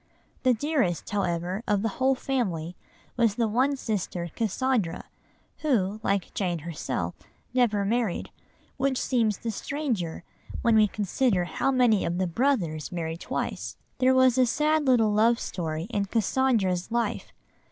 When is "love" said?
15.13-15.39